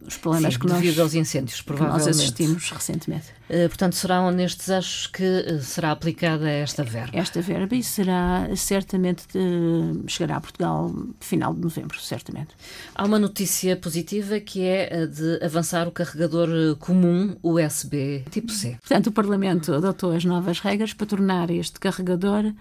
os 0.07 0.17
problemas 0.19 0.55
Sim, 0.55 0.61
que 0.61 0.67
nós, 0.69 0.81
devido 0.81 1.01
aos 1.01 1.13
incêndios, 1.15 1.61
provavelmente. 1.61 2.07
nós 2.07 2.17
assistimos 2.17 2.71
recentemente. 2.71 3.27
Uh, 3.51 3.69
portanto, 3.69 3.97
serão 3.97 4.31
nestes 4.31 4.69
eixos 4.69 5.09
que 5.09 5.23
uh, 5.25 5.61
será 5.61 5.91
aplicada 5.91 6.49
esta 6.49 6.85
verba? 6.85 7.11
Esta 7.13 7.43
verba 7.43 7.75
e 7.75 7.83
será 7.83 8.49
certamente 8.55 9.27
de, 9.33 10.09
chegará 10.09 10.37
a 10.37 10.41
Portugal 10.41 10.95
final 11.19 11.53
de 11.53 11.61
novembro, 11.61 12.01
certamente. 12.01 12.51
Há 12.95 13.05
uma 13.05 13.19
notícia 13.19 13.77
positiva 13.77 14.39
que 14.39 14.63
é 14.63 15.03
a 15.03 15.07
de 15.07 15.45
avançar 15.45 15.89
o 15.89 15.91
carregador 15.91 16.77
comum 16.77 17.37
USB 17.43 18.25
tipo 18.31 18.53
C. 18.53 18.77
Portanto, 18.81 19.09
o 19.09 19.13
Parlamento 19.13 19.75
adotou 19.75 20.13
as 20.13 20.25
novas 20.25 20.61
regras 20.61 20.93
para 20.93 21.07
tornar 21.07 21.51
este 21.51 21.81
carregador 21.81 22.53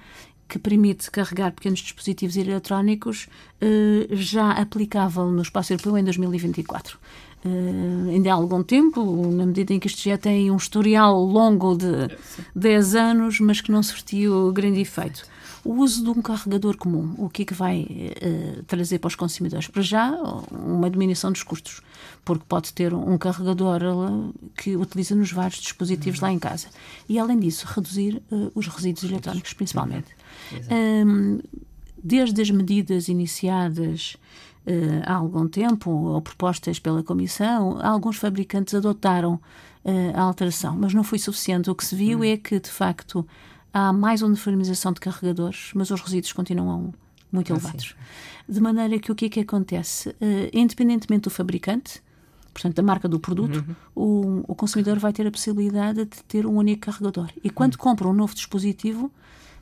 que 0.47 0.59
permite 0.59 1.09
carregar 1.09 1.51
pequenos 1.51 1.79
dispositivos 1.79 2.37
eletrónicos 2.37 3.27
eh, 3.59 4.07
já 4.11 4.51
aplicável 4.51 5.31
no 5.31 5.41
espaço 5.41 5.73
europeu 5.73 5.97
em 5.97 6.03
2024. 6.03 6.97
Uh, 7.45 8.09
ainda 8.09 8.31
há 8.31 8.33
algum 8.33 8.63
tempo, 8.63 9.31
na 9.31 9.45
medida 9.45 9.71
em 9.71 9.79
que 9.79 9.85
isto 9.85 10.01
já 10.01 10.17
tem 10.17 10.49
um 10.49 10.57
historial 10.57 11.15
longo 11.23 11.75
de 11.75 12.09
10 12.55 12.95
anos, 12.95 13.39
mas 13.39 13.61
que 13.61 13.71
não 13.71 13.83
surtiu 13.83 14.51
grande 14.51 14.81
efeito. 14.81 15.27
O 15.65 15.81
uso 15.81 16.03
de 16.03 16.09
um 16.11 16.21
carregador 16.21 16.77
comum, 16.77 17.15
o 17.17 17.27
que 17.27 17.41
é 17.41 17.45
que 17.45 17.53
vai 17.55 17.81
uh, 17.81 18.63
trazer 18.63 18.99
para 18.99 19.07
os 19.07 19.15
consumidores? 19.15 19.67
Para 19.67 19.81
já, 19.81 20.11
uma 20.51 20.91
diminuição 20.91 21.31
dos 21.31 21.41
custos, 21.41 21.81
porque 22.23 22.45
pode 22.47 22.71
ter 22.71 22.93
um 22.93 23.17
carregador 23.17 23.81
que 24.55 24.77
utiliza 24.77 25.15
nos 25.15 25.31
vários 25.31 25.59
dispositivos 25.59 26.19
lá 26.19 26.31
em 26.31 26.37
casa. 26.37 26.67
E, 27.09 27.17
além 27.17 27.39
disso, 27.39 27.65
reduzir 27.67 28.21
uh, 28.31 28.51
os 28.53 28.67
resíduos 28.67 29.03
eletrónicos, 29.05 29.53
principalmente. 29.53 30.15
Um, 30.71 31.39
desde 32.01 32.39
as 32.39 32.51
medidas 32.51 33.07
iniciadas 33.07 34.17
uh, 34.67 35.01
há 35.03 35.15
algum 35.15 35.47
tempo, 35.47 35.89
ou 35.89 36.21
propostas 36.21 36.77
pela 36.77 37.01
Comissão, 37.01 37.79
alguns 37.81 38.17
fabricantes 38.17 38.75
adotaram 38.75 39.33
uh, 39.83 40.13
a 40.13 40.21
alteração, 40.21 40.75
mas 40.77 40.93
não 40.93 41.03
foi 41.03 41.17
suficiente. 41.17 41.71
O 41.71 41.75
que 41.75 41.83
se 41.83 41.95
viu 41.95 42.19
hum. 42.19 42.23
é 42.23 42.37
que, 42.37 42.59
de 42.59 42.69
facto, 42.69 43.25
há 43.75 43.91
mais 43.91 44.21
uniformização 44.21 44.93
de 44.93 45.01
carregadores, 45.01 45.71
mas 45.75 45.91
os 45.91 45.99
resíduos 45.99 46.31
continuam 46.31 46.93
muito 47.29 47.51
ah, 47.51 47.57
elevados. 47.57 47.89
Sim. 47.89 48.53
De 48.53 48.61
maneira 48.61 48.97
que 48.97 49.11
o 49.11 49.15
que 49.15 49.25
é 49.25 49.29
que 49.29 49.39
acontece? 49.41 50.09
Uh, 50.11 50.49
independentemente 50.53 51.23
do 51.23 51.29
fabricante, 51.29 52.01
portanto, 52.53 52.73
da 52.73 52.81
marca 52.81 53.09
do 53.09 53.19
produto, 53.19 53.65
uhum. 53.93 54.43
o, 54.47 54.51
o, 54.53 54.55
consumidor 54.55 54.97
vai 54.97 55.11
ter 55.11 55.27
a 55.27 55.31
possibilidade 55.31 56.05
de 56.05 56.23
ter 56.23 56.45
um 56.45 56.55
único 56.55 56.85
carregador. 56.85 57.29
E 57.43 57.49
quando 57.49 57.73
uhum. 57.73 57.79
compra 57.79 58.07
um 58.07 58.13
novo 58.13 58.33
dispositivo, 58.33 59.11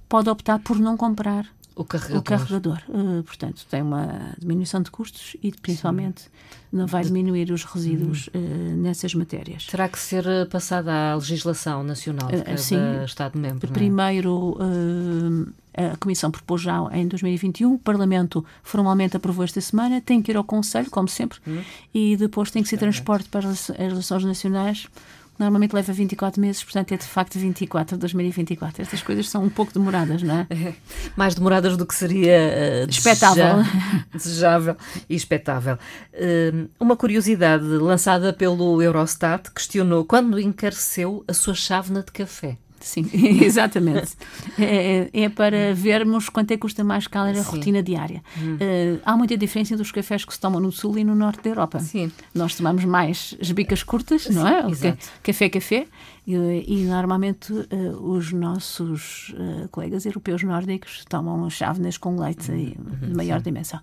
pode 0.08 0.30
optar 0.30 0.60
por 0.60 0.78
não 0.78 0.96
comprar 0.96 1.48
o 1.76 1.84
carregador. 1.84 2.20
O 2.20 2.24
carregador. 2.24 2.84
Uh, 2.88 3.24
portanto, 3.24 3.66
tem 3.70 3.82
uma 3.82 4.34
diminuição 4.38 4.82
de 4.82 4.92
custos 4.92 5.36
e, 5.42 5.52
principalmente, 5.52 6.22
Sim. 6.22 6.30
não 6.72 6.86
vai 6.86 7.04
diminuir 7.04 7.52
os 7.52 7.64
resíduos 7.64 8.28
uh, 8.28 8.40
nessas 8.78 9.14
matérias. 9.16 9.66
Terá 9.66 9.90
que 9.90 9.98
ser 9.98 10.26
eh, 10.28 10.46
passada 10.46 10.92
à 11.12 11.16
legislação 11.16 11.84
nacional 11.84 12.30
de 12.30 12.42
cada 12.44 12.58
Sim, 12.58 13.04
Estado-membro. 13.06 13.70
É? 13.70 13.74
Primeiro, 13.74 14.52
uh, 14.52 15.52
a 15.74 15.98
Comissão 15.98 16.30
propôs 16.30 16.62
já 16.62 16.80
em 16.92 17.08
2021, 17.08 17.74
o 17.74 17.80
Parlamento 17.80 18.46
formalmente 18.62 19.18
aprovou 19.18 19.44
esta 19.44 19.60
semana, 19.60 20.00
tem 20.00 20.22
que 20.22 20.32
ir 20.32 20.38
ao 20.38 20.44
Conselho, 20.44 20.90
como 20.92 21.08
sempre, 21.08 21.40
hum. 21.48 21.62
e 21.94 22.16
depois 22.16 22.52
tem 22.52 22.62
que 22.62 22.70
ser 22.70 22.78
transporte 22.78 23.28
para 23.30 23.50
as 23.50 23.70
relações 23.70 24.24
nacionais 24.24 24.88
normalmente 25.38 25.74
leva 25.74 25.92
24 25.92 26.40
meses, 26.40 26.64
portanto 26.64 26.94
é 26.94 26.98
de 26.98 27.06
facto 27.06 27.38
24 27.38 27.96
de 27.96 28.00
2024. 28.00 28.82
Estas 28.82 29.02
coisas 29.02 29.30
são 29.30 29.44
um 29.44 29.50
pouco 29.50 29.74
demoradas, 29.74 30.22
não 30.22 30.36
é? 30.36 30.48
é 30.54 30.74
mais 31.16 31.36
demoradas 31.36 31.76
do 31.78 31.86
que 31.86 31.96
seria 31.96 32.84
uh, 32.84 32.88
desejável. 32.88 33.64
desejável 34.14 34.78
e 35.10 35.16
expectável. 35.16 35.78
Uh, 36.14 36.70
uma 36.80 36.96
curiosidade 36.96 37.66
lançada 37.66 38.32
pelo 38.34 38.82
Eurostat 38.82 39.52
questionou 39.52 40.06
quando 40.06 40.40
encareceu 40.40 41.24
a 41.28 41.34
sua 41.34 41.54
chávena 41.54 42.04
de 42.04 42.12
café. 42.12 42.58
Sim, 42.84 43.10
exatamente. 43.42 44.12
é, 44.60 45.10
é, 45.14 45.30
para 45.30 45.74
vermos 45.74 46.28
quanto 46.28 46.52
é 46.52 46.56
que 46.56 46.62
custa 46.62 46.84
mais 46.84 47.08
caro 47.08 47.40
a 47.40 47.42
rotina 47.42 47.82
diária. 47.82 48.22
Hum. 48.38 48.56
Uh, 48.56 49.02
há 49.06 49.16
muita 49.16 49.38
diferença 49.38 49.78
dos 49.78 49.90
cafés 49.90 50.26
que 50.26 50.34
se 50.34 50.40
tomam 50.40 50.60
no 50.60 50.72
sul 50.72 50.98
e 50.98 51.04
no 51.04 51.16
norte 51.16 51.42
da 51.44 51.50
Europa. 51.50 51.80
Sim. 51.80 52.12
Nós 52.36 52.56
tomamos 52.56 52.84
mais 52.84 53.36
as 53.42 53.52
bicas 53.52 53.84
curtas, 53.84 54.28
não 54.30 54.46
é? 54.46 54.70
Exato. 54.70 54.98
Café, 55.24 55.50
café. 55.50 55.88
E, 56.28 56.36
e 56.68 56.84
normalmente 56.86 57.52
uh, 57.52 57.66
os 58.02 58.32
nossos 58.32 59.30
uh, 59.30 59.68
colegas 59.70 60.06
europeus 60.06 60.44
nórdicos 60.44 61.04
tomam 61.10 61.50
chávenas 61.50 61.98
com 61.98 62.18
leite 62.18 62.50
uhum. 62.52 63.10
de 63.10 63.16
maior 63.16 63.40
Sim. 63.40 63.44
dimensão. 63.44 63.80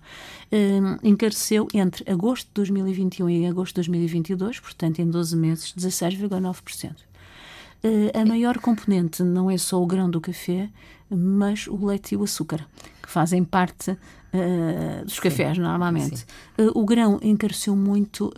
encareceu 1.03 1.67
entre 1.73 2.09
agosto 2.11 2.47
de 2.47 2.53
2021 2.53 3.29
e 3.29 3.45
agosto 3.47 3.73
de 3.73 3.89
2022, 3.89 4.59
portanto 4.59 4.99
em 4.99 5.09
12 5.09 5.35
meses, 5.35 5.73
16,9%. 5.77 7.10
Uh, 7.83 8.11
a 8.13 8.25
maior 8.25 8.59
componente 8.59 9.23
não 9.23 9.49
é 9.49 9.57
só 9.57 9.81
o 9.81 9.85
grão 9.87 10.09
do 10.09 10.21
café, 10.21 10.69
mas 11.09 11.67
o 11.67 11.85
leite 11.85 12.13
e 12.13 12.17
o 12.17 12.23
açúcar, 12.23 12.67
que 13.01 13.09
fazem 13.09 13.43
parte 13.43 13.91
uh, 13.91 15.03
dos 15.03 15.19
cafés 15.19 15.57
normalmente. 15.57 16.25
Uh, 16.57 16.79
o 16.79 16.85
grão 16.85 17.19
encareceu 17.23 17.75
muito 17.75 18.31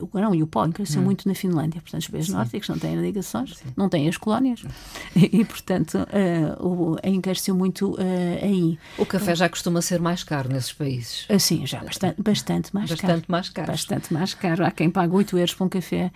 o 0.00 0.06
grão 0.06 0.34
e 0.34 0.42
o 0.42 0.46
pó 0.46 0.66
cresceu 0.68 1.00
hum. 1.00 1.04
muito 1.04 1.28
na 1.28 1.34
Finlândia. 1.34 1.80
Portanto, 1.80 2.02
os 2.02 2.08
países 2.08 2.30
nórdicos 2.30 2.68
não 2.68 2.78
têm 2.78 2.96
ligações, 2.96 3.56
Sim. 3.56 3.64
não 3.76 3.88
têm 3.88 4.08
as 4.08 4.16
colónias 4.16 4.62
e, 5.14 5.40
e 5.40 5.44
portanto, 5.44 5.98
uh, 5.98 6.66
o, 6.66 6.96
encareceu 7.04 7.54
muito 7.54 7.92
uh, 7.92 7.98
aí. 8.42 8.78
O 8.98 9.06
café 9.06 9.34
já 9.34 9.48
costuma 9.48 9.82
ser 9.82 10.00
mais 10.00 10.22
caro 10.22 10.48
nesses 10.48 10.72
países? 10.72 11.26
Uh, 11.28 11.38
sim, 11.38 11.66
já 11.66 11.80
bastante, 11.80 12.22
bastante 12.22 12.74
mais 12.74 12.90
bastante 12.90 13.06
caro. 13.06 13.24
Mais 13.28 13.48
caro. 13.48 13.68
Bastante 13.68 14.14
mais 14.14 14.34
caro. 14.34 14.64
Há 14.64 14.70
quem 14.70 14.90
pague 14.90 15.14
8 15.14 15.38
euros 15.38 15.54
por 15.54 15.64
um 15.64 15.68
café 15.68 16.10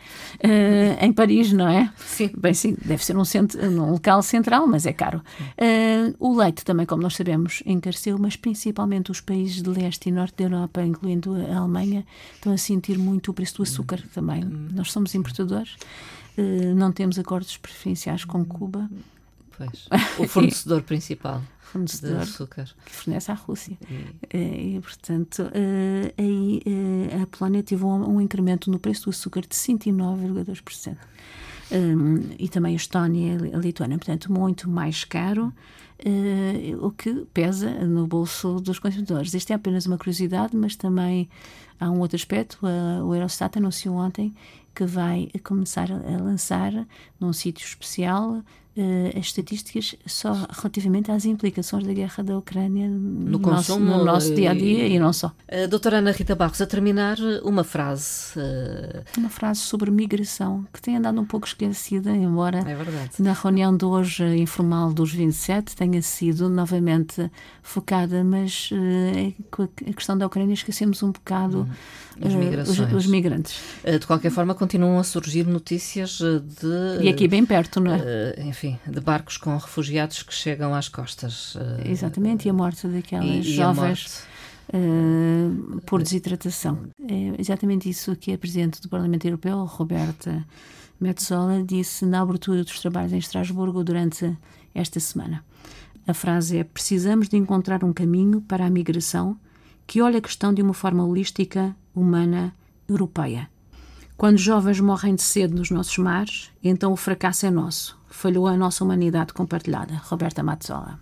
uh, 0.44 1.04
em 1.04 1.12
Paris, 1.12 1.52
não 1.52 1.68
é? 1.68 1.90
Sim. 2.16 2.30
Bem, 2.36 2.54
sim, 2.54 2.76
deve 2.84 3.04
ser 3.04 3.16
um, 3.16 3.24
centro, 3.24 3.60
um 3.64 3.90
local 3.92 4.22
central, 4.22 4.66
mas 4.66 4.86
é 4.86 4.92
caro. 4.92 5.22
o 6.18 6.36
leite 6.36 6.64
também, 6.64 6.86
como 6.86 7.02
nós 7.02 7.14
sabemos, 7.14 7.62
encareceu, 7.66 8.18
mas 8.18 8.36
principalmente 8.36 9.10
os 9.10 9.20
países 9.20 9.62
de 9.62 9.68
leste 9.68 10.08
e 10.08 10.12
norte 10.12 10.36
da 10.36 10.44
Europa, 10.44 10.82
incluindo 10.82 11.34
a 11.34 11.58
Alemanha, 11.58 12.06
estão 12.34 12.52
a 12.52 12.58
sentir 12.58 12.98
muito 12.98 13.30
o 13.30 13.34
preço 13.34 13.56
do 13.56 13.62
açúcar 13.62 14.02
também. 14.14 14.42
Nós 14.44 14.92
somos 14.92 15.14
importadores, 15.14 15.76
eh, 16.36 16.74
não 16.74 16.92
temos 16.92 17.18
acordos 17.18 17.56
preferenciais 17.56 18.24
com 18.24 18.44
Cuba. 18.44 18.88
Pois. 19.56 19.88
O 20.18 20.26
fornecedor 20.26 20.82
principal 20.82 21.42
fornecedor 21.76 22.16
de 22.16 22.22
açúcar. 22.22 22.64
que 22.84 22.92
fornece 22.92 23.30
à 23.30 23.34
Rússia. 23.34 23.76
E, 24.32 24.76
e 24.76 24.80
portanto, 24.80 25.42
uh, 25.42 26.14
aí 26.16 26.62
uh, 26.64 27.22
a 27.22 27.26
Polónia 27.26 27.62
teve 27.62 27.84
um, 27.84 28.16
um, 28.16 28.20
incremento 28.20 28.70
no 28.70 28.78
preço 28.78 29.04
do 29.04 29.10
açúcar 29.10 29.42
de 29.42 29.48
109,2%. 29.54 30.96
Um, 31.70 32.20
e 32.38 32.48
também 32.48 32.74
a 32.74 32.76
Estónia 32.76 33.38
e 33.44 33.54
a 33.54 33.58
Lituânia, 33.58 33.98
portanto, 33.98 34.32
muito 34.32 34.68
mais 34.68 35.04
caro. 35.04 35.52
Uh, 36.04 36.86
o 36.86 36.90
que 36.90 37.26
pesa 37.32 37.70
no 37.70 38.06
bolso 38.06 38.60
dos 38.60 38.78
consumidores. 38.78 39.32
Isto 39.32 39.52
é 39.52 39.54
apenas 39.54 39.86
uma 39.86 39.96
curiosidade, 39.96 40.54
mas 40.54 40.76
também 40.76 41.28
há 41.80 41.90
um 41.90 42.00
outro 42.00 42.16
aspecto. 42.16 42.58
Uh, 42.62 43.04
o 43.04 43.14
Eurostat 43.14 43.56
anunciou 43.58 43.96
ontem 43.96 44.34
que 44.74 44.84
vai 44.84 45.30
começar 45.42 45.90
a 45.90 46.22
lançar 46.22 46.70
num 47.18 47.32
sítio 47.32 47.64
especial 47.64 48.42
uh, 48.76 49.18
as 49.18 49.26
estatísticas 49.26 49.96
só 50.06 50.32
relativamente 50.50 51.10
às 51.10 51.24
implicações 51.24 51.84
da 51.84 51.92
guerra 51.92 52.22
da 52.22 52.38
Ucrânia 52.38 52.88
no, 52.88 53.38
consumo, 53.38 53.84
nosso, 53.84 53.98
no 53.98 54.04
nosso 54.04 54.34
dia 54.34 54.50
a 54.50 54.54
dia 54.54 54.86
e 54.86 54.98
não 54.98 55.12
só. 55.12 55.28
Uh, 55.28 55.68
doutora 55.68 55.98
Ana 55.98 56.12
Rita 56.12 56.34
Barros, 56.34 56.60
a 56.60 56.66
terminar, 56.66 57.16
uma 57.42 57.64
frase. 57.64 58.38
Uh... 58.38 59.18
Uma 59.18 59.30
frase 59.30 59.60
sobre 59.60 59.90
migração 59.90 60.66
que 60.72 60.80
tem 60.80 60.96
andado 60.96 61.20
um 61.20 61.24
pouco 61.24 61.46
esquecida, 61.46 62.10
embora 62.10 62.58
é 62.58 63.22
na 63.22 63.32
reunião 63.32 63.76
de 63.76 63.84
hoje 63.84 64.24
informal 64.36 64.92
dos 64.92 65.12
27 65.12 65.74
tenha 65.76 66.02
sido 66.02 66.48
novamente 66.48 67.30
focada, 67.62 68.22
mas 68.22 68.70
com 69.50 69.62
a 69.62 69.92
questão 69.94 70.16
da 70.16 70.26
Ucrânia 70.26 70.54
esquecemos 70.54 71.02
um 71.02 71.10
bocado. 71.10 71.62
Hum 71.62 72.06
os, 72.20 72.78
os, 72.92 73.06
migrantes. 73.06 73.60
De 73.84 74.06
qualquer 74.06 74.30
forma, 74.30 74.54
continuam 74.54 74.98
a 74.98 75.04
surgir 75.04 75.46
notícias 75.46 76.18
de. 76.18 77.02
E 77.04 77.08
aqui 77.08 77.28
bem 77.28 77.44
perto, 77.44 77.80
não 77.80 77.92
é? 77.92 78.34
Enfim, 78.38 78.65
de 78.86 79.00
barcos 79.00 79.36
com 79.36 79.56
refugiados 79.56 80.22
que 80.22 80.32
chegam 80.32 80.74
às 80.74 80.88
costas. 80.88 81.56
Exatamente, 81.84 82.46
e 82.46 82.50
a 82.50 82.52
morte 82.52 82.86
daquelas 82.86 83.46
e, 83.46 83.54
jovens. 83.54 84.24
Uh, 84.68 85.80
por 85.82 86.02
desidratação. 86.02 86.88
É 87.08 87.40
exatamente 87.40 87.88
isso 87.88 88.16
que 88.16 88.32
a 88.32 88.38
Presidente 88.38 88.80
do 88.80 88.88
Parlamento 88.88 89.24
Europeu, 89.24 89.64
Roberta 89.64 90.44
Metsola, 90.98 91.62
disse 91.62 92.04
na 92.04 92.20
abertura 92.20 92.64
dos 92.64 92.80
trabalhos 92.80 93.12
em 93.12 93.18
Estrasburgo 93.18 93.84
durante 93.84 94.36
esta 94.74 94.98
semana. 94.98 95.44
A 96.06 96.12
frase 96.12 96.58
é: 96.58 96.64
Precisamos 96.64 97.28
de 97.28 97.36
encontrar 97.36 97.84
um 97.84 97.92
caminho 97.92 98.40
para 98.40 98.66
a 98.66 98.70
migração 98.70 99.38
que 99.86 100.02
olhe 100.02 100.16
a 100.16 100.20
questão 100.20 100.52
de 100.52 100.62
uma 100.62 100.74
forma 100.74 101.04
holística, 101.04 101.74
humana, 101.94 102.54
europeia. 102.88 103.48
Quando 104.16 104.38
jovens 104.38 104.80
morrem 104.80 105.14
de 105.14 105.22
sede 105.22 105.54
nos 105.54 105.70
nossos 105.70 105.98
mares, 105.98 106.50
então 106.62 106.92
o 106.92 106.96
fracasso 106.96 107.46
é 107.46 107.50
nosso. 107.50 107.95
Falhou 108.16 108.46
a 108.46 108.56
nossa 108.56 108.82
humanidade 108.82 109.34
compartilhada. 109.34 110.00
Roberta 110.08 110.42
Mazzola. 110.42 110.98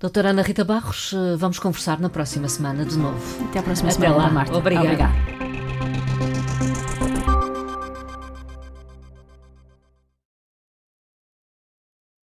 Doutora 0.00 0.30
Ana 0.30 0.40
Rita 0.40 0.64
Barros, 0.64 1.12
eh, 1.12 1.36
vamos 1.36 1.58
conversar 1.58 2.00
na 2.00 2.08
próxima 2.08 2.48
semana 2.48 2.86
de 2.86 2.96
novo. 2.96 3.44
Até 3.50 3.58
a 3.58 3.62
próxima 3.62 3.90
Até 3.90 4.00
semana, 4.00 4.16
lá. 4.16 4.30
Marta. 4.30 4.56
Obrigada. 4.56 4.86
Obrigada. 4.86 5.33